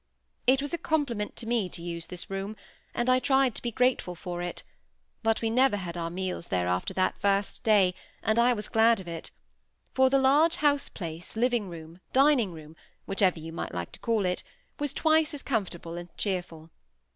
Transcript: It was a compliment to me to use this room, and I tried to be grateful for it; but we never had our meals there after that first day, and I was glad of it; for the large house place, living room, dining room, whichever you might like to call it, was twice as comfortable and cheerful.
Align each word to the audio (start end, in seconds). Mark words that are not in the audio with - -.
It 0.47 0.63
was 0.63 0.73
a 0.73 0.79
compliment 0.79 1.35
to 1.35 1.45
me 1.47 1.69
to 1.69 1.79
use 1.83 2.07
this 2.07 2.27
room, 2.27 2.55
and 2.95 3.07
I 3.07 3.19
tried 3.19 3.53
to 3.53 3.61
be 3.61 3.69
grateful 3.71 4.15
for 4.15 4.41
it; 4.41 4.63
but 5.21 5.43
we 5.43 5.51
never 5.51 5.77
had 5.77 5.95
our 5.95 6.09
meals 6.09 6.47
there 6.47 6.67
after 6.67 6.91
that 6.95 7.21
first 7.21 7.61
day, 7.61 7.93
and 8.23 8.39
I 8.39 8.51
was 8.51 8.67
glad 8.67 8.99
of 8.99 9.07
it; 9.07 9.29
for 9.93 10.09
the 10.09 10.17
large 10.17 10.55
house 10.55 10.89
place, 10.89 11.35
living 11.35 11.69
room, 11.69 11.99
dining 12.13 12.51
room, 12.51 12.75
whichever 13.05 13.39
you 13.39 13.53
might 13.53 13.75
like 13.75 13.91
to 13.91 13.99
call 13.99 14.25
it, 14.25 14.41
was 14.79 14.91
twice 14.91 15.35
as 15.35 15.43
comfortable 15.43 15.95
and 15.97 16.09
cheerful. 16.17 16.71